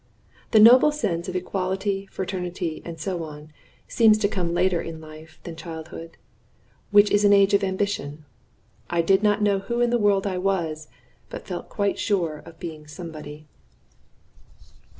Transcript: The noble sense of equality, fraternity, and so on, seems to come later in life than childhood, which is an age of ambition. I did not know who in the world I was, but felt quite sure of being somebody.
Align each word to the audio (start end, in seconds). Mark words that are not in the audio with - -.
The 0.49 0.59
noble 0.59 0.91
sense 0.91 1.29
of 1.29 1.35
equality, 1.35 2.07
fraternity, 2.07 2.81
and 2.83 2.99
so 2.99 3.23
on, 3.23 3.53
seems 3.87 4.17
to 4.17 4.27
come 4.27 4.51
later 4.51 4.81
in 4.81 4.99
life 4.99 5.39
than 5.43 5.55
childhood, 5.55 6.17
which 6.89 7.11
is 7.11 7.23
an 7.23 7.33
age 7.33 7.53
of 7.53 7.63
ambition. 7.63 8.25
I 8.89 9.03
did 9.03 9.21
not 9.21 9.43
know 9.43 9.59
who 9.59 9.79
in 9.79 9.91
the 9.91 9.99
world 9.99 10.25
I 10.25 10.39
was, 10.39 10.87
but 11.29 11.45
felt 11.45 11.69
quite 11.69 11.99
sure 11.99 12.39
of 12.47 12.59
being 12.59 12.87
somebody. 12.87 13.45